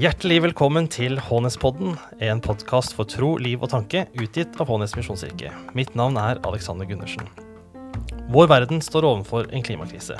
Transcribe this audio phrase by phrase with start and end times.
[0.00, 5.50] Hjertelig velkommen til Hånespodden, en podkast for tro, liv og tanke, utgitt av Hånes misjonskirke.
[5.74, 7.26] Mitt navn er Alexander Gundersen.
[8.30, 10.16] Vår verden står overfor en klimakrise.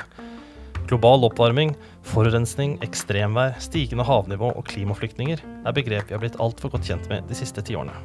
[0.91, 1.73] Global oppvarming,
[2.03, 7.25] forurensning, ekstremvær, stigende havnivå og klimaflyktninger er begrep vi har blitt altfor godt kjent med
[7.31, 7.95] de siste tiårene.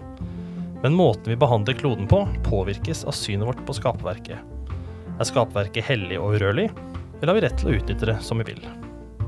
[0.81, 4.56] Men måten vi behandler kloden på, påvirkes av synet vårt på skaperverket.
[5.17, 6.67] Er skapverket hellig og urørlig,
[7.17, 8.59] eller har vi rett til å utnytte det som vi vil?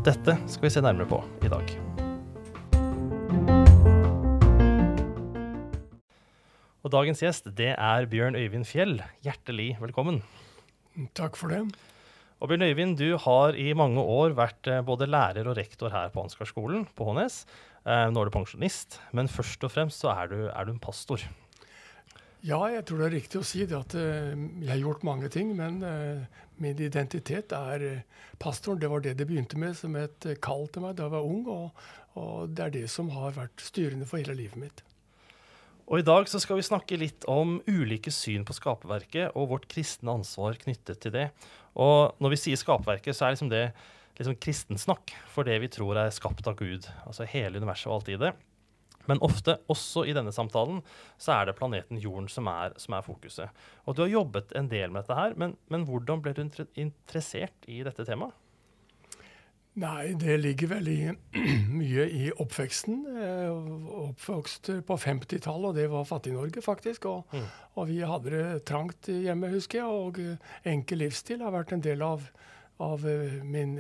[0.05, 1.71] Dette skal vi se nærmere på i dag.
[6.85, 8.99] Og dagens gjest det er Bjørn Øyvind Fjell.
[9.25, 10.21] Hjertelig velkommen.
[11.17, 11.63] Takk for det.
[12.37, 16.13] Og Bjørn Øyvind, du har i mange år vært eh, både lærer og rektor her
[16.13, 17.47] på Ansgarskolen på Hånes.
[17.89, 20.85] Eh, nå er du pensjonist, men først og fremst så er du, er du en
[20.85, 21.25] pastor.
[22.47, 25.31] Ja, jeg tror det er riktig å si det at uh, jeg har gjort mange
[25.33, 28.79] ting, men uh, min identitet er uh, pastoren.
[28.79, 31.43] Det var det det begynte med som et kall til meg da jeg var ung,
[31.51, 31.89] og,
[32.21, 34.85] og det er det som har vært styrende for hele livet mitt.
[35.89, 39.71] Og I dag så skal vi snakke litt om ulike syn på skaperverket og vårt
[39.73, 41.31] kristne ansvar knyttet til det.
[41.81, 43.71] Og når vi sier skaperverket, så er liksom det
[44.19, 46.87] liksom kristensnakk for det vi tror er skapt av Gud.
[47.09, 48.35] Altså hele universet og alt i det.
[49.09, 50.83] Men ofte, også i denne samtalen,
[51.21, 53.63] så er det planeten Jorden som er, som er fokuset.
[53.87, 56.45] Og du har jobbet en del med dette her, men, men hvordan ble du
[56.77, 58.37] interessert i dette temaet?
[59.79, 61.01] Nei, det ligger veldig
[61.81, 63.03] mye i oppveksten.
[64.09, 67.07] Oppvokst på 50-tallet, og det var Fattig-Norge, faktisk.
[67.07, 67.45] Og, mm.
[67.77, 69.87] og, vi hadde det trangt hjemme, husker jeg.
[69.87, 72.27] Og enkel livsstil har vært en del av,
[72.83, 73.07] av
[73.47, 73.77] min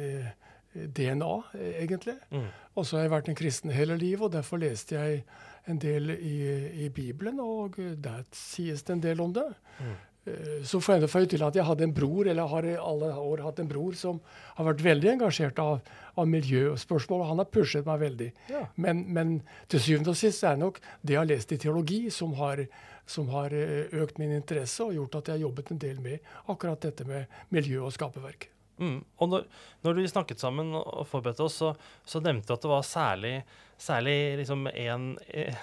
[0.87, 1.34] DNA,
[1.83, 2.17] egentlig.
[2.31, 2.48] Mm.
[2.75, 5.23] Og så har jeg vært en kristen hele livet, og derfor leste jeg
[5.69, 6.37] en del i,
[6.85, 9.48] i Bibelen, og der sies det en del om det.
[9.81, 9.97] Mm.
[10.29, 13.12] Eh, så får jeg føye til at jeg hadde en bror, eller har i alle
[13.15, 14.20] år hatt en bror som
[14.59, 15.81] har vært veldig engasjert av,
[16.19, 18.29] av miljøspørsmål, og han har pushet meg veldig.
[18.53, 18.67] Ja.
[18.77, 19.39] Men, men,
[19.69, 22.64] til syvende og sist er det nok det jeg har lest i teologi, som har,
[23.08, 26.33] som har eh, økt min interesse og gjort at jeg har jobbet en del med
[26.47, 28.51] akkurat dette med miljø og skaperverk.
[28.78, 28.98] Mm.
[29.18, 29.46] Og når,
[29.84, 31.72] når, vi snakket sammen og forberedte oss, så,
[32.06, 33.34] så, nevnte du at det var særlig,
[33.78, 35.55] særlig liksom en, eh,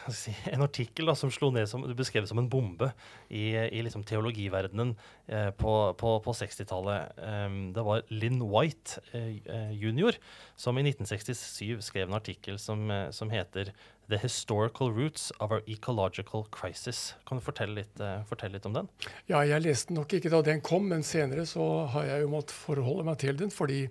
[0.53, 2.91] en, artikkel da, som slo ned som du beskrev som en bombe
[3.27, 4.95] i, i liksom teologiverdenen
[5.27, 7.19] eh, på, på, på 60-tallet.
[7.19, 10.15] Um, det var Lynn White eh, eh, jr.
[10.55, 13.73] som i 1967 skrev en artikkel som, eh, som heter
[14.09, 17.15] The Historical Roots of Our Ecological Crisis.
[17.27, 18.91] Kan du fortelle litt, uh, fortelle litt, om den?
[19.27, 22.53] Ja, Jeg leste nok ikke da den kom, men senere så har jeg jo måttet
[22.53, 23.49] forholde meg til den.
[23.49, 23.87] Fordi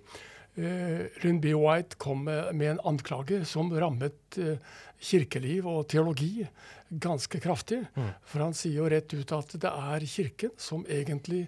[0.57, 1.53] uh, Lynn B.
[1.57, 4.55] White kom med, en anklage som rammet uh,
[5.01, 6.45] kirkeliv og teologi
[6.89, 7.83] ganske kraftig.
[7.95, 8.11] Mm.
[8.23, 11.45] For han sier jo rett ut at det er Kirken som egentlig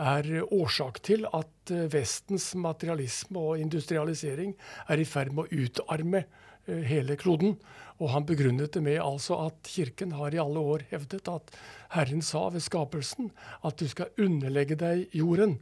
[0.00, 4.56] er årsak til at Vestens materialisme og industrialisering
[4.90, 6.24] er i ferd med å utarme
[6.66, 7.54] hele kloden.
[8.02, 11.54] Og han begrunnet det med altså at Kirken har i alle år hevdet at
[11.94, 13.30] Herren sa ved skapelsen
[13.62, 15.60] at du skal underlegge deg jorden.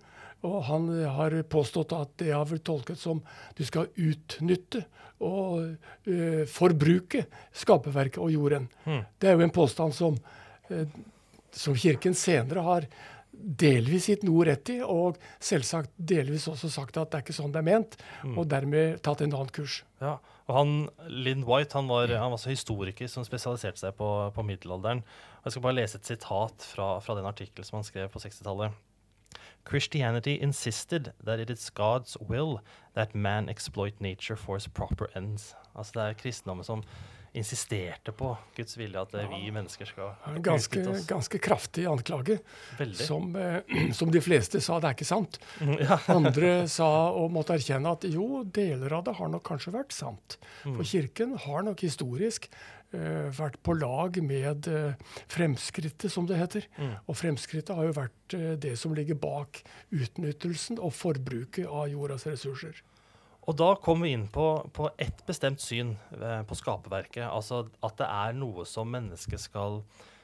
[0.48, 3.22] Og han har påstått at det har vært tolket som
[3.58, 4.84] du skal utnytte
[5.22, 8.68] og uh, forbruke skaperverket og jorden.
[8.84, 9.02] Mm.
[9.22, 10.18] Det er jo en påstand som,
[10.70, 10.84] uh,
[11.54, 12.88] som Kirken senere har
[13.32, 17.54] delvis gitt noe rett i, og selvsagt delvis også sagt at det er ikke sånn
[17.54, 18.36] det er ment, mm.
[18.36, 19.80] og dermed tatt en annen kurs.
[20.02, 20.18] Ja,
[20.50, 20.74] og han,
[21.08, 25.02] Lynn White han var, han var historiker som spesialiserte seg på, på middelalderen.
[25.46, 28.76] Jeg skal bare lese et sitat fra, fra den artikkelen som han skrev på 60-tallet.
[29.64, 32.60] Christianity insisted that it is God's will
[32.94, 35.54] that man exploit nature for its proper ends.
[35.74, 36.82] Altså Det er kristendommen som
[37.32, 39.24] insisterte på Guds vilje, at ja.
[39.30, 40.12] vi mennesker skal
[40.44, 41.06] ganske, oss.
[41.08, 42.38] Ganske kraftig anklage.
[42.98, 45.40] Som, eh, som, de fleste sa det er ikke sant.
[45.80, 45.98] Ja.
[46.12, 50.38] Andre sa og måtte erkjenne at jo, deler av det har nok kanskje vært sant.
[50.66, 50.76] Mm.
[50.76, 52.50] For Kirken har nok historisk
[52.92, 56.68] eh, vært på lag med eh, fremskrittet, som det heter.
[56.76, 56.94] Mm.
[57.06, 62.28] Og fremskrittet har jo vært eh, det som ligger bak utnyttelsen og forbruket av jordas
[62.28, 62.84] ressurser.
[63.50, 67.26] Og da kommer vi inn på, på ett bestemt syn eh, på skaperverket.
[67.26, 69.80] Altså at det er noe som mennesket skal,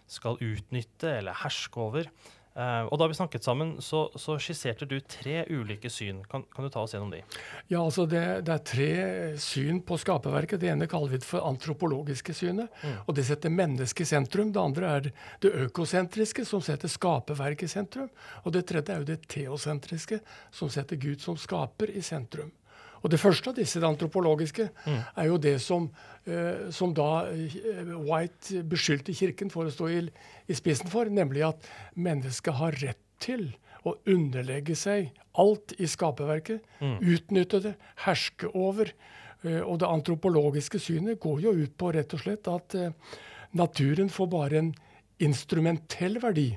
[0.07, 2.11] skal utnytte eller herske over.
[2.59, 6.25] Uh, og da vi snakket sammen, så, så, skisserte du tre ulike syn.
[6.27, 7.21] Kan, kan, du ta oss gjennom de?
[7.71, 8.89] Ja, altså det, det, er tre
[9.39, 10.59] syn på skaperverket.
[10.59, 12.75] Det ene kaller vi det for antropologiske synet.
[12.83, 12.97] Mm.
[13.05, 14.51] Og det setter mennesket i sentrum.
[14.51, 15.07] Det andre er
[15.45, 18.11] det økosentriske, som setter skaperverket i sentrum.
[18.43, 20.19] Og det tredje er jo det teosentriske,
[20.51, 22.51] som setter Gud som skaper i sentrum.
[23.03, 24.99] Og Det første av disse, det antropologiske, mm.
[25.17, 25.91] er jo det som,
[26.27, 30.03] eh, som da eh, White beskyldte Kirken for å stå i,
[30.47, 33.51] i, spissen for, nemlig at mennesket har rett til
[33.87, 36.65] å underlegge seg alt i skaperverket.
[36.83, 37.75] Utnytte det,
[38.05, 38.91] herske over.
[39.47, 43.19] Eh, og det antropologiske synet går jo ut på rett og slett at eh,
[43.59, 44.73] naturen får bare en
[45.23, 46.51] instrumentell verdi.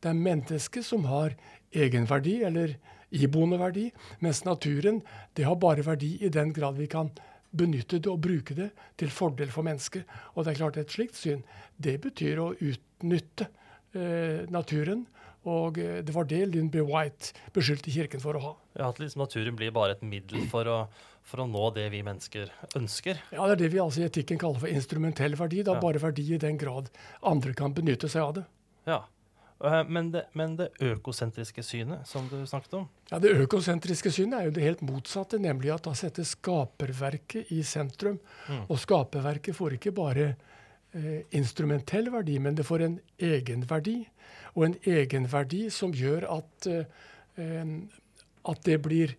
[0.00, 1.34] Det er mennesket som har
[1.70, 2.78] egenverdi, eller
[3.12, 3.88] iboende verdi,
[4.20, 5.02] mens naturen
[5.34, 7.10] det har bare verdi i den grad vi kan
[7.50, 8.70] benytte det og bruke det
[9.00, 10.04] til fordel for mennesket.
[10.36, 11.42] Og det er klart et slikt syn,
[11.82, 13.48] det betyr å utnytte
[13.94, 15.06] eh, naturen.
[15.48, 16.82] Og eh, det var det Lynn B.
[16.84, 18.52] White beskyldte Kirken for å ha.
[18.76, 20.78] Ja, At liksom naturen blir bare et middel for å,
[21.26, 23.18] for å nå det vi mennesker ønsker.
[23.32, 25.64] Ja, Det er det vi altså i etikken kaller for instrumentell verdi.
[25.66, 25.80] Har Ja.
[25.80, 26.90] bare verdi i den grad
[27.24, 28.44] andre kan benytte seg av det.
[28.86, 29.00] Ja.
[29.64, 34.38] Eh, Men det, men det økosentriske synet som du snakket om Ja, Det økosentriske synet
[34.40, 38.18] er jo det helt motsatte, nemlig at da settes skaperverket i sentrum.
[38.68, 40.34] Og skaperverket får ikke bare
[40.94, 43.98] eh, instrumentell verdi, men det får en egenverdi.
[44.54, 47.66] Og en egenverdi som gjør at, eh,
[48.48, 49.14] at det blir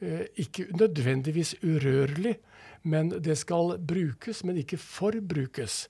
[0.00, 2.36] eh, ikke nødvendigvis urørlig,
[2.82, 5.86] men det skal brukes, men ikke forbrukes.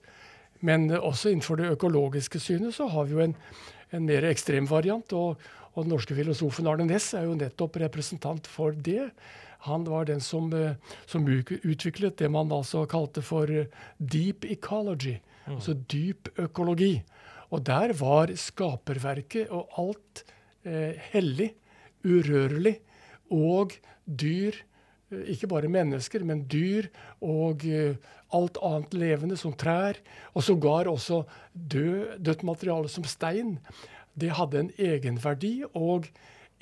[0.61, 3.35] Men eh, også innenfor det økologiske synet så har vi jo en,
[3.97, 5.13] en mer ekstrem variant.
[5.17, 5.41] Og,
[5.75, 9.11] og den norske filosofen Arne Næss er jo nettopp representant for det.
[9.67, 10.77] Han var den som, eh,
[11.07, 13.67] som utviklet det man altså kalte for eh,
[13.99, 15.17] deep ecology,
[15.47, 17.03] altså dyp økologi.
[17.51, 20.25] Og der var skaperverket og alt
[20.67, 21.53] eh, hellig,
[22.07, 22.79] urørlig,
[23.31, 23.75] og
[24.07, 24.55] dyr
[25.13, 26.89] ikke bare mennesker, men dyr
[27.23, 27.99] og eh,
[28.35, 29.99] alt annet levende, som trær,
[30.35, 31.23] og sågar også
[31.53, 33.57] død, dødt materiale som stein.
[34.19, 36.09] Det hadde en egenverdi, og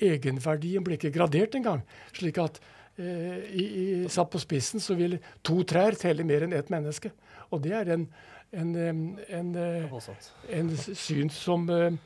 [0.02, 1.84] egenverdien ble ikke gradert engang.
[2.12, 2.60] Slik at
[2.98, 7.14] eh, i, i, satt på spissen så vil to trær telle mer enn ett menneske.
[7.54, 8.08] Og det er en,
[8.52, 9.02] en, en,
[9.38, 9.96] en, eh,
[10.58, 11.96] en syn som, eh,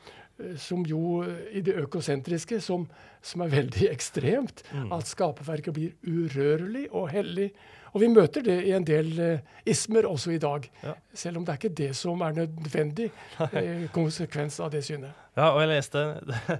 [0.59, 2.87] som jo eh, i det økosentriske, som,
[3.21, 4.63] som er veldig ekstremt.
[4.91, 7.51] At skaperverket blir urørlig og hellig.
[7.89, 10.67] Og vi møter det i en del uh, ismer også i dag.
[10.83, 10.91] Ja.
[11.17, 13.07] Selv om det er ikke det som er nødvendig
[13.39, 15.09] uh, konsekvens av det synet.
[15.33, 16.03] Ja, og jeg leste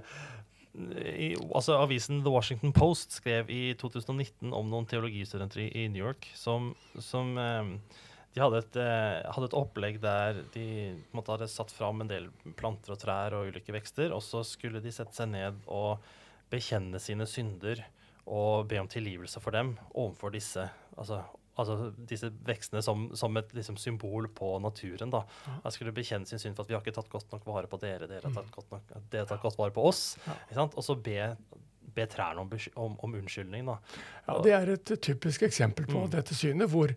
[0.74, 6.02] i, altså Avisen The Washington Post skrev i 2019 om noen teologistudenter i, i New
[6.04, 6.72] York som,
[7.02, 7.72] som eh,
[8.40, 10.66] de hadde et, eh, hadde et opplegg der de
[11.12, 14.80] måte, hadde satt fram en del planter og trær og ulike vekster, og så skulle
[14.80, 16.00] de sette seg ned og
[16.50, 17.82] bekjenne sine synder
[18.30, 20.64] og be om tilgivelse for dem overfor disse,
[20.96, 21.20] altså,
[21.58, 25.12] altså disse vekstene som, som et liksom, symbol på naturen.
[25.12, 25.24] da.
[25.66, 27.80] Jeg skulle bekjenne sin synd for at vi har ikke tatt godt nok vare på
[27.82, 30.14] dere, dere har tatt godt, nok, dere har tatt godt vare på oss.
[30.56, 31.18] Og så be,
[31.94, 33.66] be trærne om, om, om unnskyldning.
[33.66, 33.78] da.
[34.28, 36.94] Ja, Det er et typisk eksempel på dette synet, hvor,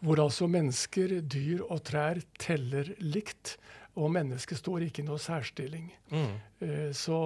[0.00, 3.56] hvor altså mennesker, dyr og trær teller likt.
[4.00, 5.90] Og mennesket står ikke i noe særstilling.
[6.12, 6.30] Mm.
[6.64, 7.18] Eh, Så,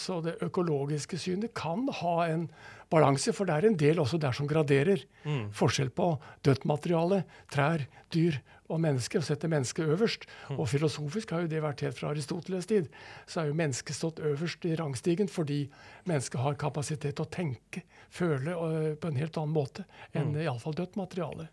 [0.00, 2.48] så det økologiske synet kan ha en
[2.90, 5.04] balanse, for det er en del også der som graderer.
[5.24, 5.50] Mm.
[5.52, 7.84] Forskjell på dødt materiale, trær,
[8.14, 8.38] dyr
[8.72, 10.24] og mennesker, og setter mennesket øverst.
[10.56, 12.88] Og filosofisk har jo det vært helt fra Aristoteles' tid.
[13.26, 15.66] Så er jo mennesket stått øverst i rangstigen fordi
[16.08, 19.84] mennesket har kapasitet til å tenke, føle og, på en helt annen måte
[20.14, 21.50] enn i iallfall dødt materiale.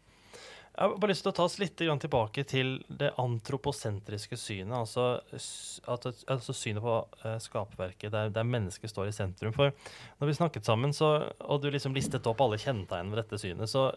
[0.82, 4.74] Jeg har bare lyst til å ta oss litt tilbake til det antroposentriske synet.
[4.74, 5.04] Altså,
[5.94, 9.54] at, altså synet på uh, skaperverket, der, der mennesket står i sentrum.
[9.54, 9.76] For
[10.18, 11.12] når vi snakket sammen, så,
[11.46, 13.92] og du liksom listet opp alle kjennetegnene ved dette synet, så,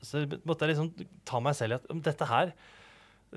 [0.00, 2.54] så måtte jeg liksom ta meg selv i at dette her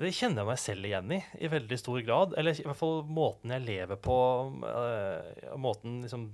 [0.00, 2.32] det kjenner jeg meg selv igjen i i veldig stor grad.
[2.40, 4.20] Eller i hvert fall måten jeg lever på,
[4.64, 6.30] Uh, måten liksom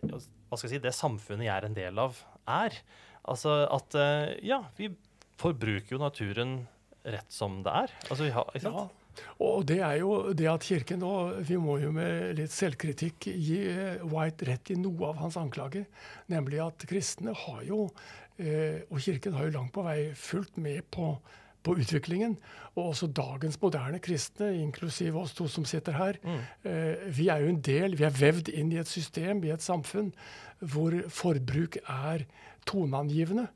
[0.00, 2.16] Hva skal jeg si Det samfunnet jeg er en del av,
[2.48, 2.80] er.
[3.28, 4.94] Altså at uh, Ja, vi
[5.40, 6.58] forbruker jo naturen
[7.06, 7.92] rett som det er.
[8.08, 8.76] Altså vi har, ikke sant?
[8.80, 9.06] Ja,
[9.40, 11.12] og det er jo det at Kirken nå
[11.46, 15.86] Vi må jo med litt selvkritikk gi eh, White rett i noe av hans anklager.
[16.32, 17.86] Nemlig at kristne har jo,
[18.36, 21.14] eh, og Kirken har jo langt på vei fulgt med på,
[21.64, 22.36] på utviklingen.
[22.74, 26.20] Og også dagens moderne kristne, inklusiv oss to som sitter her.
[26.20, 26.42] Mm.
[27.16, 30.12] vi er jo en del, vi er vevd inn i et system, i et samfunn,
[30.60, 32.26] hvor forbruk er
[32.68, 33.46] toneangivende.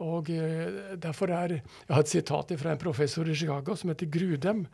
[0.00, 4.06] Og eh, derfor er, Jeg har et sitat fra en professor i Chicago som heter
[4.06, 4.66] Grudem.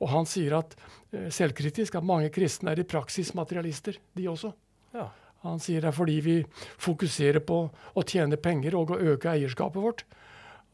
[0.00, 0.76] og Han sier at
[1.12, 4.52] eh, selvkritisk at mange kristne er i praksis materialister, de også.
[4.94, 5.10] Ja.
[5.42, 6.36] Han sier det er fordi vi
[6.78, 10.04] fokuserer på å tjene penger og å øke eierskapet vårt.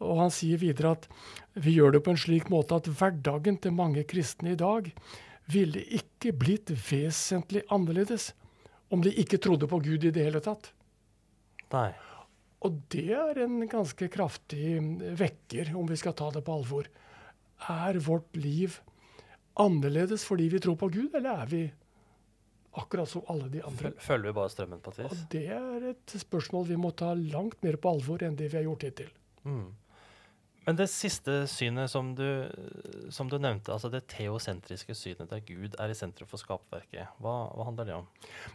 [0.04, 1.08] Og han sier videre at
[1.58, 4.92] vi gjør det på en slik måte at hverdagen til mange kristne i dag
[5.48, 8.32] ville ikke blitt vesentlig annerledes
[8.92, 10.70] om de ikke trodde på Gud i det hele tatt.
[11.72, 11.90] Nei.
[12.66, 14.78] Og det er en ganske kraftig
[15.18, 16.88] vekker, om vi skal ta det på alvor.
[17.70, 18.80] Er vårt liv
[19.58, 21.62] annerledes fordi vi tror på Gud, eller er vi
[22.78, 23.90] akkurat som alle de andre.
[23.98, 25.22] Følger vi bare strømmen på et Og vis?
[25.32, 28.66] det er et spørsmål vi må ta langt mer på alvor enn det vi har
[28.68, 29.10] gjort hittil.
[29.48, 29.68] Mm.
[30.68, 32.44] Men det siste synet som du,
[33.08, 37.36] som du nevnte, altså det teosentriske synet der Gud er i sentrum for skapverket, hva,
[37.56, 38.10] hva handler det om?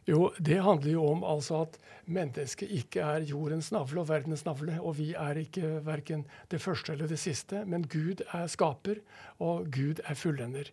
[0.06, 4.78] Jo, det handler jo om altså at mennesket ikke er jordens navle og verdens navle,
[4.78, 9.02] og vi er ikke verken det første eller det siste, men Gud er skaper,
[9.42, 10.70] og Gud er fullender.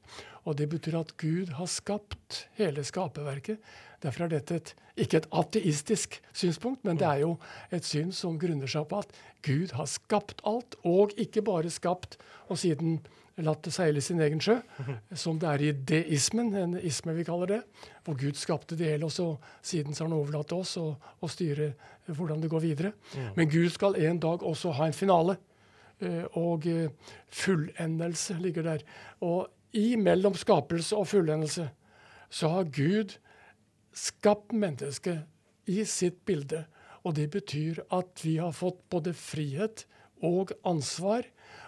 [0.49, 3.61] Og det betyr at Gud har skapt hele skaperverket.
[4.01, 7.35] Derfor er dette et, ikke et ateistisk synspunkt, men det er jo
[7.75, 9.13] et syn som grunner seg på at
[9.45, 12.17] Gud har skapt alt, og ikke bare skapt
[12.49, 13.01] og siden
[13.45, 14.59] latt det seile sin egen sjø,
[15.17, 17.61] som det er i deismen, en isme vi kaller det,
[18.05, 19.29] hvor Gud skapte det hele, og så
[19.65, 21.73] siden så har han overlatt oss å, å styre
[22.11, 22.93] hvordan det går videre.
[23.37, 25.39] Men Gud skal en dag også ha en finale,
[26.01, 28.85] eh, og eh, fullendelse ligger der.
[29.25, 31.69] Og imellom skapelse og fullendelse
[32.31, 33.17] så har Gud
[33.97, 35.27] skapt mennesket
[35.71, 36.65] i sitt bilde.
[37.03, 39.87] Og det betyr at vi har fått både frihet
[40.27, 41.25] og ansvar,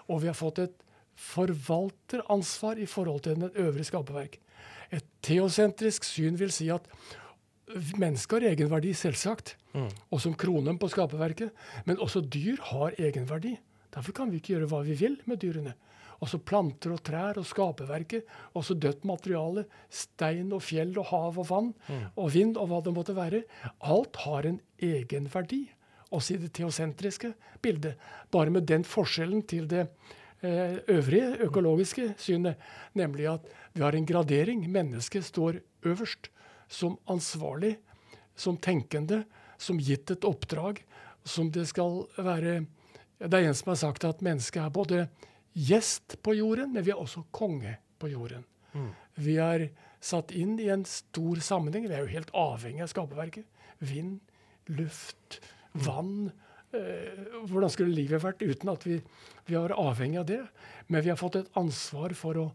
[0.06, 0.76] og vi har fått et
[1.18, 4.38] forvalteransvar i forhold til den øvrige skaperverk.
[4.92, 6.86] Et teosentrisk syn vil si at
[7.96, 9.56] mennesker har egenverdi, selvsagt,
[10.12, 11.52] og som kronen på skaperverket,
[11.86, 13.56] men også dyr har egenverdi.
[13.94, 15.74] Derfor kan vi ikke gjøre hva vi vil med dyrene.
[16.22, 21.48] Også planter og trær og skaperverket, også dødt materiale, stein og fjell og hav og
[21.48, 21.70] vann
[22.14, 23.42] og vind og hva det måtte være.
[23.82, 25.64] Alt har en egenverdi,
[26.14, 27.98] også i det teosentriske bildet.
[28.30, 29.88] Bare med den forskjellen til det
[30.44, 32.60] eh, øvrige økologiske synet,
[32.94, 34.68] nemlig at vi har en gradering.
[34.70, 36.30] Mennesket står øverst
[36.68, 37.76] som ansvarlig,
[38.36, 39.24] som tenkende,
[39.58, 40.84] som gitt et oppdrag,
[41.24, 42.64] som det skal være
[43.22, 45.04] Det er en som har sagt at mennesket er både
[45.52, 48.44] gjest på jorden, men vi er også konge på jorden.
[49.14, 49.68] Vi er
[50.02, 51.86] satt inn i en stor sammenheng.
[51.88, 53.46] Vi er jo helt avhengig av skaperverket.
[53.78, 54.20] Vind,
[54.66, 55.40] luft,
[55.72, 56.32] vann.
[56.72, 58.98] Eh, hvordan skulle livet vært uten at vi,
[59.46, 60.42] vi var avhengig av det?
[60.88, 62.46] Men vi har fått et ansvar for å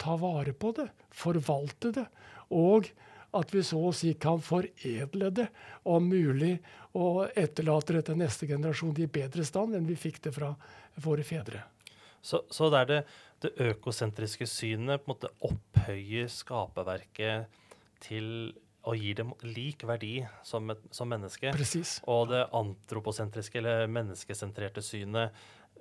[0.00, 2.06] ta vare på det, forvalte det.
[2.54, 2.88] Og
[3.34, 5.48] at vi så å si kan foredle det,
[5.90, 6.56] om mulig,
[6.94, 10.52] og etterlate det til neste generasjon i bedre stand enn vi fikk det fra
[11.02, 11.64] våre fedre.
[12.24, 13.00] Så, så det er det,
[13.44, 17.60] det økosentriske synet på en måte opphøyer skaperverket
[18.04, 18.54] til
[18.84, 21.52] og gir dem lik verdi som, et, som menneske.
[21.56, 21.98] Precis.
[22.10, 25.32] Og det antroposentriske eller menneskesentrerte synet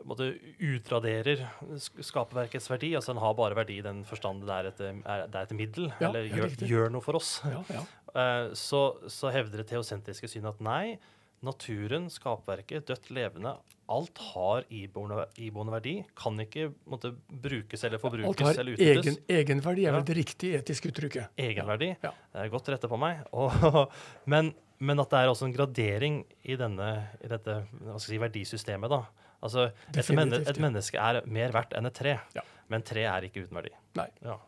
[0.08, 0.30] måte
[0.64, 1.44] utraderer
[1.76, 2.94] sk- skaperverkets verdi.
[2.96, 5.58] Altså den har bare verdi i den forstand det er et, er, det er et
[5.60, 7.34] middel, Ja, eller gjør, gjør noe for oss.
[7.44, 7.84] Ja, ja.
[8.14, 8.82] Uh, så,
[9.12, 10.96] så hevder det teosentriske synet at nei,
[11.44, 13.56] naturen, skapverket, dødt levende,
[13.94, 15.94] alt har iboende, iboende verdi.
[16.18, 19.06] Kan ikke måtte, brukes eller Alt forbrukes har eller utnyttes.
[19.06, 21.34] egen, egenverdi, er vel det riktige etiske uttrykket.
[21.38, 21.90] Egenverdi.
[22.04, 22.14] Ja.
[22.34, 23.26] Det er godt rette på meg.
[23.36, 23.92] Og,
[24.32, 26.90] men, men at det er også en gradering i, denne,
[27.24, 27.60] i dette
[28.02, 28.90] si, verdisystemet.
[28.96, 29.02] da.
[29.44, 32.46] Altså, et, menne, et menneske er mer verdt enn et tre, Ja.
[32.72, 33.74] men tre er ikke uten verdi.
[34.00, 34.40] Nei, Ja.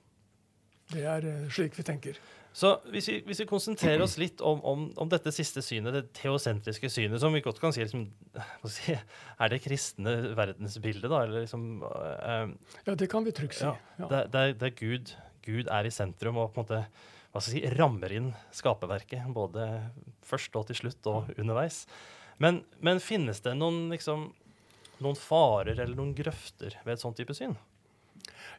[0.93, 2.17] det er eh, slik vi tenker.
[2.55, 6.05] Så hvis vi, hvis vi konsentrerer oss litt om, om, om dette siste synet, det
[6.15, 8.05] teosentriske synet, som vi godt kan si, liksom,
[8.77, 11.25] si er det kristne verdensbildet, da?
[11.25, 12.53] Eller liksom uh,
[12.87, 13.67] Ja, det kan vi trygt si.
[13.67, 14.23] ja, Ja.
[14.31, 15.11] Der, der Gud,
[15.43, 16.81] Gud er i sentrum og på en måte
[17.35, 19.67] hva skal jeg si, rammer inn skaperverket, både
[20.23, 21.81] først og til slutt og underveis.
[22.39, 24.29] Men, men finnes det noen, liksom,
[25.03, 27.57] noen farer eller noen grøfter ved et sånt type syn?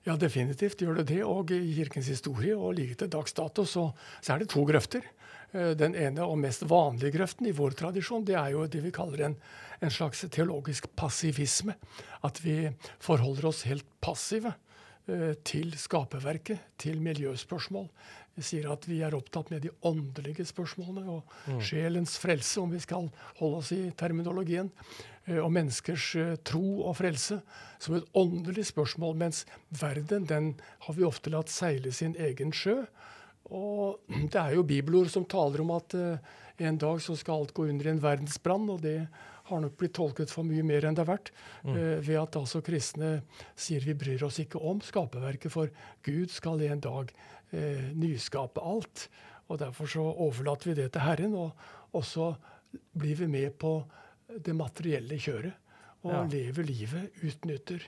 [0.07, 1.23] Ja, definitivt gjør det det.
[1.27, 3.89] Og i kirkens historie og like til dags dato så,
[4.21, 5.07] så er det to grøfter.
[5.53, 8.95] Eh, Den ene og mest vanlige grøften i vår tradisjon, det er jo det vi
[8.95, 9.37] kaller en,
[9.83, 11.75] en slags teologisk passivisme.
[12.27, 12.71] At vi
[13.03, 14.55] forholder oss helt passive
[15.09, 17.91] eh, til skaperverket, til miljøspørsmål.
[18.37, 22.81] Vi sier at vi er opptatt med de åndelige spørsmålene og sjelens frelse, om vi
[22.85, 24.69] skal holde oss i terminologien,
[25.25, 27.41] eh, og menneskers eh, tro og frelse
[27.81, 29.45] som et åndelig spørsmål, mens
[29.81, 30.53] verden den
[30.87, 32.83] har vi ofte latt seile sin egen sjø.
[33.49, 34.03] Og
[34.33, 36.35] det er jo bibelord som taler om at eh,
[36.67, 39.01] en dag så skal alt gå under i en verdensbrann, og det
[39.47, 41.33] har nok blitt tolket for mye mer enn det er verdt,
[41.71, 43.21] eh, ved at altså kristne
[43.55, 45.71] sier vi bryr oss ikke om skaperverket, for
[46.07, 47.13] Gud skal en dag
[47.53, 49.09] eh, nyskape alt.
[49.49, 52.33] Og derfor så overlater vi det til Herren, og så
[52.99, 53.79] blir vi med på
[54.43, 55.55] det materielle kjøret.
[56.07, 56.25] Og Ja.
[56.31, 57.83] lever livet, utnytter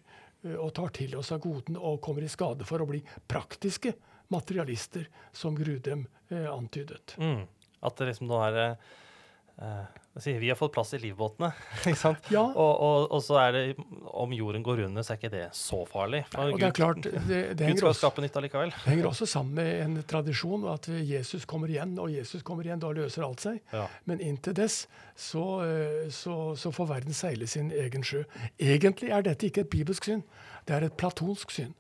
[0.45, 3.95] eh, og tar til oss av godene og kommer i skade for å bli praktiske
[4.31, 7.15] materialister, som Grudem eh, antydet.
[7.19, 7.47] Mm.
[7.83, 8.77] At det liksom nå er eh,
[10.25, 11.51] vi har fått plass i livbåtene.
[11.87, 12.29] ikke sant?
[12.31, 12.43] Ja.
[12.43, 13.63] Og, og, og, så er det
[14.07, 16.25] Om jorden går under, så er ikke det så farlig.
[16.33, 18.75] For og det er klart, det, det Gud skal også, skape nytt allikevel.
[18.75, 22.83] Det henger også sammen med en tradisjon at Jesus kommer igjen, og Jesus kommer igjen,
[22.83, 23.61] da løser alt seg.
[23.75, 23.87] Ja.
[24.11, 24.85] Men inntil dess
[25.19, 28.25] så, eh, så, så, får verden seile sin egen sjø.
[28.59, 30.25] Egentlig er dette ikke et bibelsk syn,
[30.69, 31.75] det er et platonsk syn.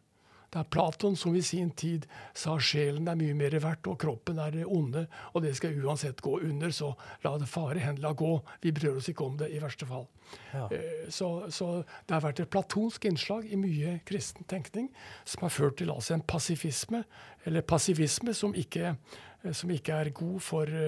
[0.49, 4.38] Det er Platon som i sin tid sa sjelen er mye mer verdt, og kroppen
[4.40, 8.14] er det onde, og det skal uansett gå under, så la det fare hen, la
[8.17, 8.31] gå.
[8.64, 10.07] Vi bryr oss ikke om det, i verste fall.
[10.55, 10.64] Ja.
[10.73, 11.71] Eh, så, så,
[12.07, 14.88] det har vært et platonsk innslag i mye kristen tenkning
[15.25, 17.05] som har ført til altså en pasifisme,
[17.45, 18.95] eller passivisme, som ikke,
[19.52, 20.81] som ikke er god for,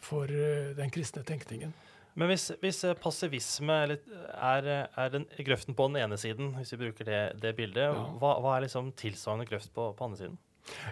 [0.00, 0.32] for
[0.80, 1.76] den kristne tenkningen.
[2.14, 3.96] Men hvis, hvis eh, passivisme er,
[4.38, 8.04] er, den grøften på den ene siden, hvis vi bruker det, det bildet, ja.
[8.20, 10.36] hva, hva, er liksom tilsvarende grøft på, på andre siden?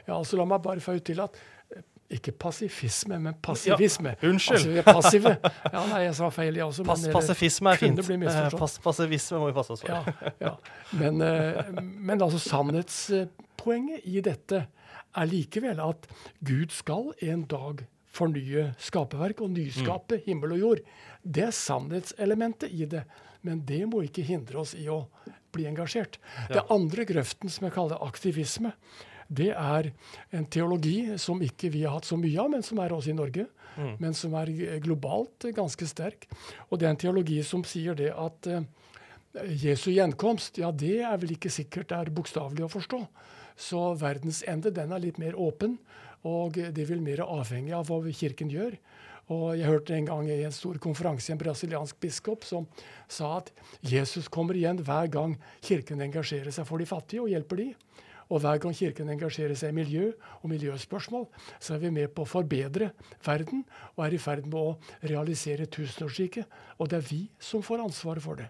[0.06, 1.38] Ja, altså La meg bare få ut til at
[1.70, 1.84] eh,
[2.18, 4.16] ikke pasifisme, men passivisme.
[4.18, 4.58] Ja, unnskyld.
[4.58, 5.36] Altså, vi er passive.
[5.72, 6.84] Ja, nei, jeg sa feil, jeg også.
[6.90, 8.02] Pass, passifisme er fint.
[8.58, 9.94] Pass, passivisme må vi passe oss for.
[9.94, 10.52] Ja, ja.
[10.98, 11.22] Men,
[11.80, 14.66] men, altså sannhetspoenget i dette
[15.16, 16.10] er likevel at
[16.44, 20.24] Gud skal en dag fornye skaperverk og nyskape mm.
[20.26, 20.82] himmel og jord.
[21.22, 23.06] Det er sannhetselementet i det.
[23.42, 25.04] Men det må ikke hindre oss i å
[25.52, 26.18] bli engasjert.
[26.48, 26.58] Ja.
[26.58, 28.74] Det andre grøften, som jeg kaller aktivisme,
[29.32, 29.88] det er
[30.34, 33.16] en teologi som ikke vi har hatt så mye av, men som er også i
[33.16, 33.48] Norge.
[33.72, 33.94] Mm.
[34.02, 34.50] Men som er
[34.84, 36.26] globalt ganske sterk.
[36.68, 38.60] Og det er en teologi som sier det at uh,
[39.48, 43.00] Jesu gjenkomst, ja, det er vel ikke sikkert er bokstavelig å forstå.
[43.56, 45.78] Så verdens ende, den er litt mer åpen.
[46.28, 48.76] Og det vil mer avhengig av hva Kirken gjør.
[49.32, 52.66] Og Jeg hørte en gang i en stor konferanse en brasiliansk biskop som
[53.08, 57.62] sa at Jesus kommer igjen hver gang Kirken engasjerer seg for de fattige og hjelper
[57.62, 57.68] de.
[58.32, 60.10] Og hver gang Kirken engasjerer seg i miljø
[60.40, 61.26] og miljøspørsmål,
[61.60, 62.92] så er vi med på å forbedre
[63.24, 63.64] verden
[63.94, 66.48] og er i ferd med å realisere tusenårsriket.
[66.80, 68.48] Og det er vi som får ansvaret for det.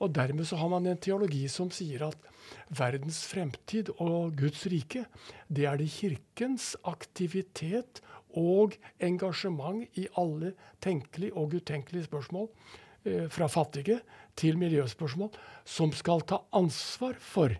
[0.00, 2.28] Og dermed så har man en teologi som sier at
[2.72, 5.04] verdens fremtid og Guds rike,
[5.48, 8.00] det er det Kirkens aktivitet
[8.38, 12.48] og engasjement i alle tenkelige og utenkelige spørsmål,
[13.04, 14.00] eh, fra fattige
[14.36, 15.30] til miljøspørsmål,
[15.64, 17.50] som skal ta ansvar for.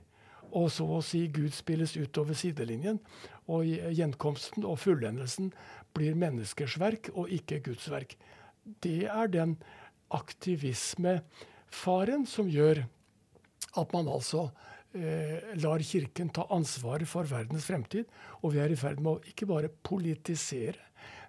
[0.52, 2.98] Og så å si Gud spilles utover sidelinjen,
[3.48, 5.52] og gjenkomsten og fullendelsen
[5.94, 8.16] blir menneskers verk og ikke Guds verk.
[8.82, 9.56] Det er den
[11.70, 12.86] aktivismefaren som gjør
[13.76, 14.50] at man altså
[14.94, 18.06] eh, lar Kirken ta ansvaret for verdens fremtid.
[18.42, 20.78] Og vi er i ferd med å ikke bare politisere,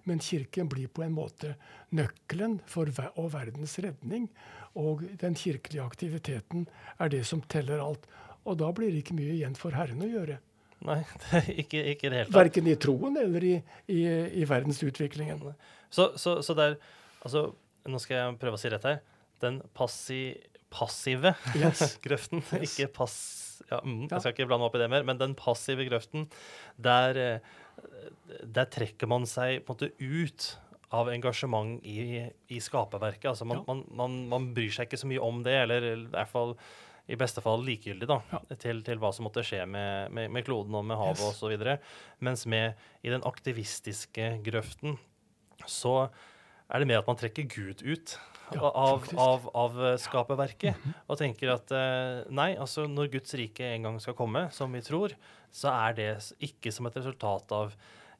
[0.04, 1.56] men Kirken blir på en måte
[1.90, 4.28] nøkkelen for ver og verdens redning.
[4.74, 6.66] Og den kirkelige aktiviteten
[6.98, 8.06] er det som teller alt.
[8.44, 10.40] Og da blir det ikke mye igjen for Herren å gjøre.
[10.82, 11.04] Nei,
[11.62, 12.34] ikke, ikke det hele tatt.
[12.34, 13.54] Verken i troen eller i,
[13.92, 14.02] i,
[14.40, 15.44] i verdensutviklingen.
[15.92, 16.82] Så, så, så det er
[17.22, 17.52] Altså,
[17.86, 18.96] nå skal jeg prøve å si rett her.
[19.42, 20.22] Den passi,
[20.72, 21.96] passive yes.
[22.04, 22.72] grøften, yes.
[22.72, 23.16] ikke pass
[23.68, 26.26] ja, mm, Jeg skal ikke blande opp i det mer, men den passive grøften,
[26.82, 27.82] der, eh,
[28.42, 30.48] der trekker man seg på en måte ut
[30.92, 33.30] av engasjement i, i skaperverket.
[33.30, 33.64] Altså man, ja.
[33.68, 36.56] man, man, man, bryr seg ikke så mye om det, eller i hvert fall
[37.10, 38.40] i beste fall likegyldig da, ja.
[38.62, 41.40] til, til, hva som måtte skje med, med, med kloden og med havet yes.
[41.42, 41.64] osv.
[42.22, 44.98] Mens med i den aktivistiske grøften
[45.66, 45.96] så
[46.72, 48.16] er det mer at man trekker Gud ut
[48.52, 50.76] ja, av, av, av, skaperverket.
[50.76, 51.00] Mm -hmm.
[51.06, 54.80] Og tenker at eh, nei, altså når Guds rike en gang skal komme, som vi
[54.80, 55.14] tror,
[55.52, 57.72] så er det ikke som et resultat av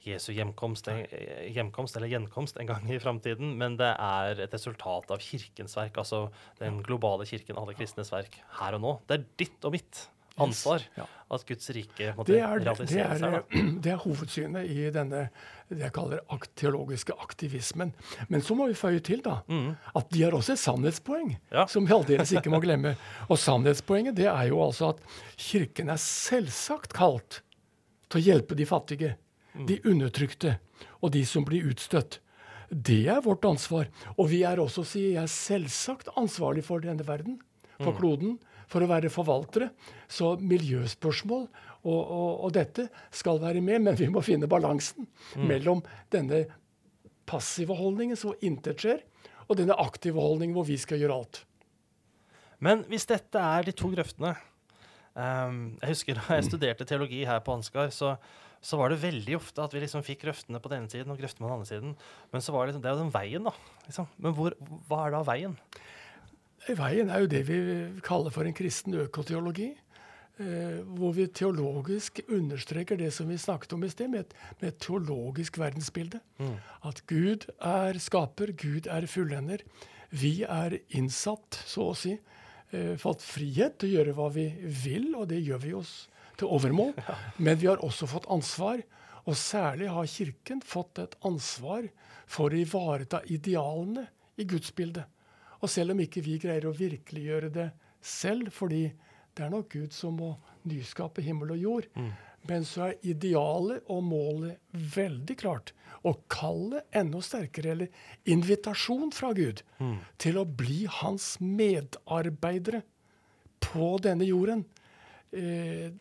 [0.03, 5.11] Jesu hjemkomst, eh, hjemkomst eller gjenkomst en gang i framtiden, men det er et resultat
[5.11, 9.01] av kirkens verk, altså den globale kirken, alle kristnes verk, her og nå.
[9.07, 10.88] Det er ditt og mitt ansvar yes.
[10.97, 11.07] ja.
[11.37, 13.35] at Guds rike måtte realisere seg.
[13.35, 13.62] Da.
[13.85, 15.27] Det er hovedsynet i denne
[15.73, 16.21] det jeg kaller
[16.59, 17.92] teologiske aktivismen.
[18.29, 19.71] Men så må vi føye til da, mm.
[19.97, 21.64] at de har også et sannhetspoeng, ja.
[21.71, 22.95] som vi aldeles ikke må glemme.
[23.29, 25.01] Og sannhetspoenget det er jo altså at
[25.40, 27.40] Kirken er selvsagt kalt
[28.12, 29.14] til å hjelpe de fattige,
[29.55, 29.64] mm.
[29.71, 30.59] de undertrykte
[31.01, 32.21] og de som blir utstøtt.
[32.73, 33.88] Det er vårt ansvar.
[34.16, 37.40] Og vi er også, sier jeg, selvsagt ansvarlig for denne verden,
[37.79, 37.99] for mm.
[37.99, 38.38] kloden
[38.70, 39.70] for å være forvaltere.
[40.11, 41.46] Så miljøspørsmål
[41.83, 45.46] og, og, og, dette skal være med, men vi må finne balansen mm.
[45.51, 45.83] mellom
[46.14, 46.44] denne
[47.29, 49.03] passive holdningen, så intet skjer,
[49.48, 51.42] og denne aktive holdningen hvor vi skal gjøre alt.
[52.62, 54.37] Men hvis dette er de to grøftene
[55.18, 58.14] um, Jeg husker da jeg studerte teologi her på Ansgar, så,
[58.62, 61.18] så var det veldig ofte at vi liksom fikk grøftene på den ene siden og
[61.18, 61.96] grøftene på den andre siden.
[62.31, 63.55] Men så var det, liksom, det er jo den veien, da.
[63.88, 64.09] Liksom.
[64.22, 65.59] Men hvor, hva er da veien?
[66.68, 67.57] Veien er jo det vi
[68.07, 69.72] kaller for en kristen økoteologi.
[70.40, 74.68] eh, hvor vi teologisk understreker det som vi snakket om i sted, med et, med
[74.68, 76.20] et teologisk verdensbilde.
[76.38, 76.57] Mm.
[76.88, 79.62] At Gud er skaper, Gud er fullender.
[80.11, 82.16] Vi er innsatt, så å si.
[82.72, 85.94] Eh, fått frihet til å gjøre hva vi vil, og det gjør vi oss
[86.40, 86.94] til overmål.
[87.44, 88.83] Men vi har også fått ansvar.
[89.29, 91.85] Og særlig har Kirken fått et ansvar
[92.27, 94.09] for å ivareta idealene
[94.40, 95.07] i gudsbildet.
[95.62, 97.68] Og selv om ikke vi greier å virkeliggjøre det
[98.03, 98.88] selv, fordi
[99.33, 100.35] det er nok Gud som må
[100.68, 101.87] nyskape himmel og jord,
[102.51, 105.72] men så er idealet og målet veldig klart.
[106.03, 107.88] Og kallet enda sterkere, eller
[108.27, 109.62] invitasjon fra Gud,
[110.18, 112.83] til å bli hans medarbeidere
[113.62, 114.66] på denne jorden.
[115.33, 115.94] Eh,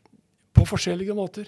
[0.52, 1.47] på forskjellige måter.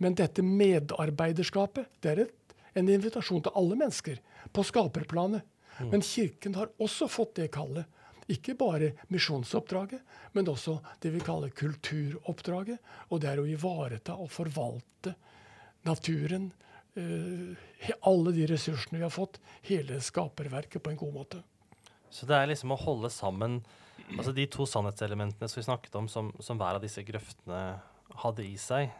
[0.00, 4.18] Men dette medarbeiderskapet det er et, en invitasjon til alle mennesker
[4.52, 5.44] på skaperplanet.
[5.88, 7.88] Men Kirken har også fått det kallet.
[8.30, 10.02] Ikke bare misjonsoppdraget,
[10.36, 12.78] men også det vi kaller kulturoppdraget.
[13.10, 15.16] Og det er å ivareta og forvalte
[15.88, 16.50] naturen,
[16.94, 17.56] eh,
[18.06, 21.42] alle de ressursene vi har fått, hele skaperverket på en god måte.
[22.10, 23.60] Så det er liksom å holde sammen
[24.18, 27.80] altså de to sannhetselementene som vi snakket om, som, som hver av disse grøftene
[28.22, 28.90] hadde i seg.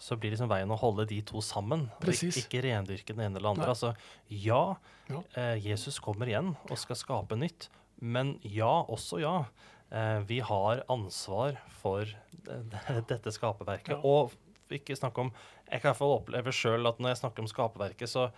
[0.00, 2.38] Så blir liksom veien å holde de to sammen, Precis.
[2.40, 3.66] ikke, ikke rendyrke den ene eller andre.
[3.66, 3.74] Nei.
[3.74, 3.90] Altså,
[4.32, 4.62] ja,
[5.10, 5.20] Ja.
[5.36, 7.68] eh, Jesus kommer igjen og skal skape nytt,
[8.00, 9.34] men ja, også ja.
[9.92, 13.96] Eh, vi har ansvar for det, det, dette skaperverket.
[13.96, 14.00] Ja.
[14.06, 14.32] Og
[14.70, 15.32] ikke snakke om
[15.70, 18.28] Jeg kan i hvert fall oppleve sjøl at når jeg snakker om skaperverket, så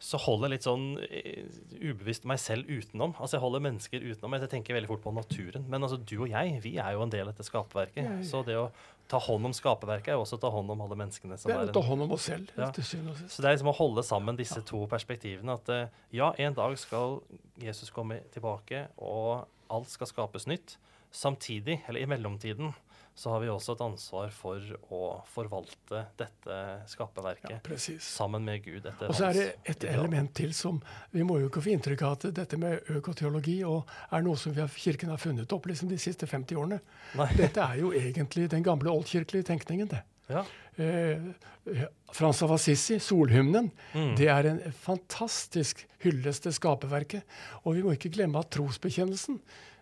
[0.00, 1.48] så holder jeg litt sånn eh,
[1.90, 3.12] ubevisst meg selv utenom.
[3.20, 4.36] Altså Jeg holder mennesker utenom.
[4.38, 5.66] Jeg tenker veldig fort på naturen.
[5.68, 8.00] Men altså du og jeg, vi er jo en del av dette skaperverket.
[8.00, 8.24] Ja, ja.
[8.24, 8.70] Så det å
[9.10, 11.68] ta hånd om skaperverket er jo også å ta hånd om alle menneskene Det er
[11.68, 12.52] å ta hånd om oss selv.
[12.56, 12.70] Ja.
[12.72, 15.58] Så det er liksom å holde sammen disse to perspektivene.
[15.60, 17.20] At eh, ja, en dag skal
[17.60, 20.78] Jesus komme tilbake, og alt skal skapes nytt.
[21.12, 22.72] Samtidig, eller i mellomtiden,
[23.14, 24.60] så har vi også et ansvar for
[24.94, 28.86] å forvalte dette skaperverket Ja, sammen med Gud.
[28.86, 29.98] Og så er det et ideal.
[30.06, 30.80] element til som
[31.12, 34.54] Vi må jo ikke få inntrykk av at dette med økoteologi og er noe som
[34.56, 36.80] vi har, Kirken har funnet opp liksom de siste 50 årene.
[37.18, 37.28] Nei.
[37.42, 40.02] Dette er jo egentlig den gamle oldkirkelige tenkningen, det.
[40.30, 40.44] Ja.
[40.78, 41.18] Eh,
[41.66, 44.16] eh, Frans av Assisi, 'Solhymnen', Mm.
[44.16, 47.22] det er en fantastisk hyllest til skaperverket.
[47.66, 49.40] Og vi må ikke glemme at trosbekjennelsen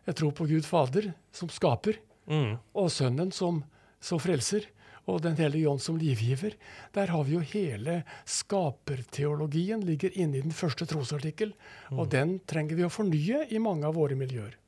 [0.08, 2.58] Jeg tror på Gud Fader som skaper, Mm.
[2.76, 3.62] og Sønnen som,
[4.00, 4.68] som frelser,
[5.08, 6.52] og Den hellige ånd som livgiver.
[6.92, 11.54] Der har vi jo hele skaperteologien ligger inne i den første trosartikkel.
[11.96, 14.58] Og den trenger vi å fornye i mange av våre miljøer.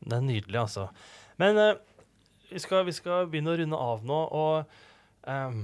[0.00, 0.88] Det er nydelig, altså.
[1.36, 1.76] Men eh,
[2.48, 5.60] vi, skal, vi skal begynne å runde av nå, og ehm,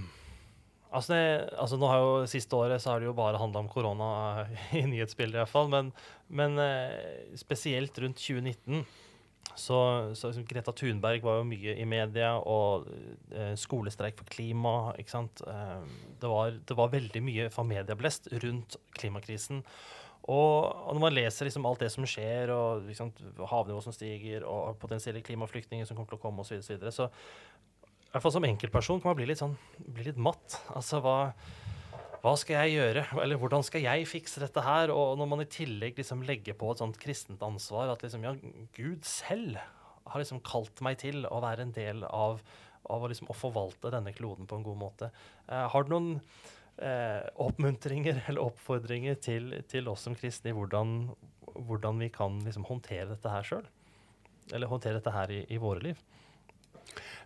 [0.91, 1.25] altså, det,
[1.59, 4.13] altså Nå har jo Siste året så har det jo bare handla om korona
[4.45, 5.73] eh, i nyhetsbildet, iallfall.
[5.73, 5.91] Men,
[6.29, 8.85] men eh, spesielt rundt 2019
[9.55, 9.79] så,
[10.15, 12.89] så liksom Greta Thunberg var jo mye i media, og
[13.33, 14.75] eh, skolestreik for klima.
[15.01, 15.43] ikke sant?
[15.47, 15.87] Eh,
[16.21, 19.63] det, var, det var veldig mye for medieblest rundt klimakrisen.
[20.29, 23.15] Og, og når man leser liksom alt det som skjer, og liksom,
[23.49, 27.09] havnivået som stiger, og potensielle klimaflyktninger som kommer til å komme, osv., så, videre, så
[27.09, 30.61] i hvert fall som enkeltperson kan man bli litt, sånn, bli litt matt.
[30.77, 31.33] Altså, hva,
[32.19, 33.05] hva skal jeg gjøre?
[33.23, 34.91] Eller hvordan skal jeg fikse dette her?
[34.95, 38.35] Og når man i tillegg liksom legger på et sånt kristent ansvar, at liksom, ja,
[38.75, 39.59] Gud selv
[40.09, 42.41] har liksom kalt meg til å være en del av,
[42.91, 45.11] av å, liksom, å forvalte denne kloden på en god måte.
[45.47, 46.11] Eh, har du noen
[46.83, 51.01] eh, oppmuntringer eller oppfordringer til, til oss som kristne i hvordan,
[51.55, 53.67] hvordan vi kan liksom, håndtere dette her sjøl?
[54.51, 56.03] Eller håndtere dette her i, i våre liv?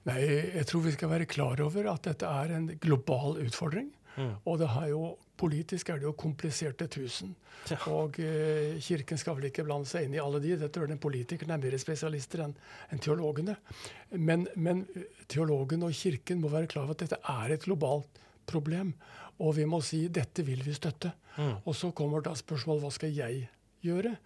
[0.08, 0.18] Nei,
[0.58, 3.92] jeg tror vi skal være klar over at dette er en global utfordring.
[4.16, 4.32] Mm.
[4.48, 5.02] Og det har jo,
[5.40, 7.34] politisk er det jo kompliserte tusen.
[7.70, 7.78] Ja.
[7.92, 10.56] Og eh, Kirken skal vel ikke blande seg inn i alle de.
[10.60, 12.54] Dette er den politikerne er mer spesialister enn
[12.92, 13.56] en teologene.
[14.18, 18.22] Men, men eh, teologen og Kirken må være klar over at dette er et globalt
[18.48, 18.92] problem.
[19.42, 21.14] Og vi må si dette vil vi støtte.
[21.38, 21.54] Mm.
[21.64, 23.46] Og så kommer da spørsmålet hva skal jeg
[23.82, 24.16] gjøre?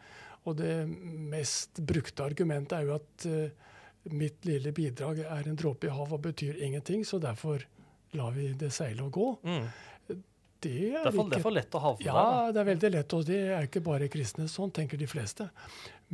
[0.47, 3.65] Og det mest brukte argumentet er jo at eh,
[4.15, 7.65] mitt lille bidrag er en dråpe i havet og betyr ingenting, så derfor
[8.13, 9.29] lar vi det seile og gå.
[9.49, 9.67] Mm.
[10.07, 10.17] Det
[10.67, 12.29] Det er, for, for, det ikke er for lett å havne ja, der.
[12.29, 12.53] da.
[12.53, 14.47] det er veldig lett, og det er ikke bare kristne.
[14.49, 15.49] Sånn tenker de fleste.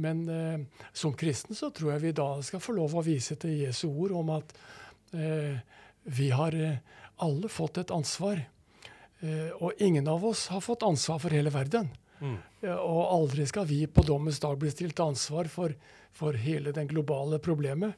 [0.03, 3.55] Men eh, som kristen så tror jeg vi da skal få lov å vise til
[3.63, 4.55] Jesu ord om at
[5.15, 5.61] eh,
[6.03, 6.81] vi har eh,
[7.23, 8.43] alle fått et ansvar.
[9.21, 11.93] Eh, og ingen av oss har fått ansvar for hele verden.
[12.23, 12.39] Mm.
[12.79, 15.75] Og aldri skal vi på dommens dag bli stilt ansvar for,
[16.15, 17.95] for hele den globale problemet.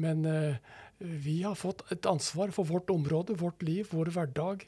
[0.00, 0.56] Men eh,
[1.04, 4.66] vi har fått et ansvar for vårt område, vårt liv, vår hverdag.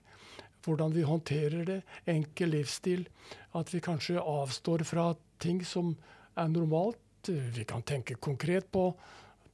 [0.67, 3.07] Hvordan vi håndterer det, enkel livsstil.
[3.55, 5.95] At vi kanskje avstår fra ting som
[6.37, 6.99] er normalt.
[7.27, 8.91] Vi kan tenke konkret på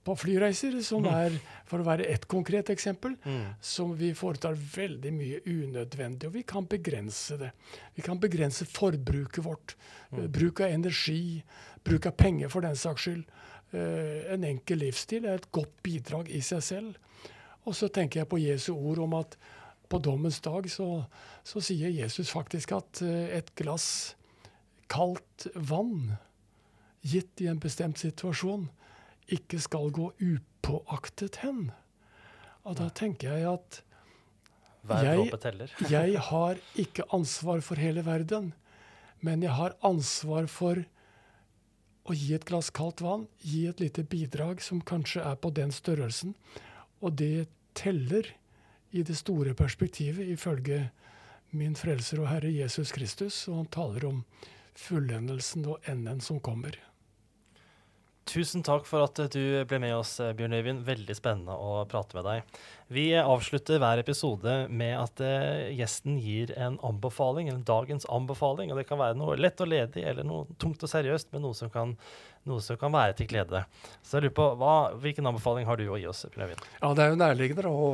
[0.03, 1.35] på flyreiser, som er,
[1.69, 3.55] for å være ett konkret eksempel, Mm.
[3.61, 6.27] som vi foretar veldig mye unødvendig.
[6.27, 7.53] Og vi kan begrense det.
[7.95, 9.77] Vi kan begrense forbruket vårt.
[10.11, 10.33] Mm.
[10.33, 11.45] Bruk av energi,
[11.85, 13.25] bruk av penger for den saks skyld.
[13.73, 16.97] Eh, En enkel livsstil er et godt bidrag i seg selv.
[17.67, 19.37] Og så tenker jeg på Jesu ord om at
[19.89, 21.05] på dommens dag så,
[21.45, 24.15] så sier Jesus faktisk at eh, et glass
[24.93, 26.15] kaldt vann
[27.03, 28.69] gitt i en bestemt situasjon
[29.33, 31.71] ikke skal gå upåaktet hen.
[32.65, 33.83] Og da tenker jeg at
[35.05, 35.31] Jeg-
[35.91, 38.53] jeg har ikke ansvar for hele verden,
[39.21, 40.83] men jeg har ansvar for
[42.03, 45.71] å gi et glass kaldt vann, gi et lite bidrag som kanskje er på den
[45.75, 46.35] størrelsen.
[47.03, 48.27] Og det teller
[48.93, 50.91] i det store perspektivet, ifølge
[51.53, 53.47] min frelser og Herre Jesus Kristus.
[53.49, 54.25] Og han taler om
[54.75, 56.77] fullendelsen og enden som kommer.
[58.33, 60.87] Tusen takk for at du ble med oss, eh, Bjørn Øyvind.
[60.87, 62.55] Veldig spennende å prate med deg.
[62.89, 68.73] Vi avslutter hver episode med at eh, gjesten gir en anbefaling, en dagens anbefaling.
[68.73, 71.59] og Det kan være noe lett og ledig eller noe tungt og seriøst, men noe
[71.59, 71.93] som kan,
[72.49, 73.67] noe som kan være til glede.
[74.01, 76.67] Så jeg lurer på, hva, Hvilken anbefaling har du å gi oss, Bjørn Øyvind?
[76.81, 77.93] Ja, det er jo nærliggende å,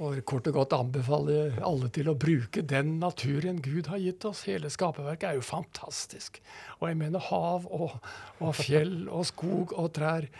[0.00, 4.46] å kort og godt anbefaler alle til å bruke den naturen Gud har gitt oss.
[4.48, 6.40] Hele skaperverket er jo fantastisk.
[6.78, 7.98] Og jeg mener hav og,
[8.40, 10.30] og fjell og skog og trær.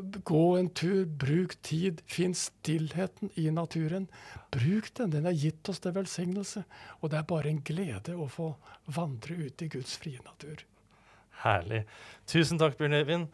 [0.00, 4.08] Gå en tur, bruk tid, finn stillheten i naturen.
[4.54, 6.64] Bruk den, den har gitt oss til velsignelse.
[7.02, 8.54] Og det er bare en glede å få
[8.88, 10.64] vandre ut i Guds frie natur.
[11.44, 11.84] Herlig.
[12.28, 13.28] Tusen takk, Bjørn Øyvind.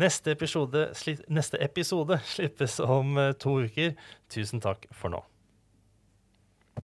[0.00, 0.86] Neste episode,
[1.28, 3.92] neste episode slippes om eh, to uker.
[4.32, 5.20] Tusen takk for nå.